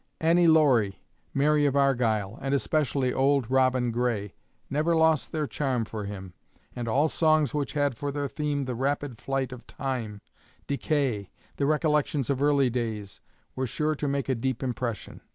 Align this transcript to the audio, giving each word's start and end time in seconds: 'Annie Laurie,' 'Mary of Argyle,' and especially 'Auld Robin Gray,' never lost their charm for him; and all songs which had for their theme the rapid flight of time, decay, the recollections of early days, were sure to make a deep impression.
'Annie 0.19 0.47
Laurie,' 0.47 0.99
'Mary 1.31 1.67
of 1.67 1.75
Argyle,' 1.75 2.39
and 2.41 2.55
especially 2.55 3.13
'Auld 3.13 3.51
Robin 3.51 3.91
Gray,' 3.91 4.33
never 4.67 4.95
lost 4.95 5.31
their 5.31 5.45
charm 5.45 5.85
for 5.85 6.05
him; 6.05 6.33
and 6.75 6.87
all 6.87 7.07
songs 7.07 7.53
which 7.53 7.73
had 7.73 7.93
for 7.95 8.11
their 8.11 8.27
theme 8.27 8.65
the 8.65 8.73
rapid 8.73 9.19
flight 9.19 9.51
of 9.51 9.67
time, 9.67 10.19
decay, 10.65 11.29
the 11.57 11.67
recollections 11.67 12.31
of 12.31 12.41
early 12.41 12.71
days, 12.71 13.21
were 13.55 13.67
sure 13.67 13.93
to 13.93 14.07
make 14.07 14.27
a 14.27 14.33
deep 14.33 14.63
impression. 14.63 15.21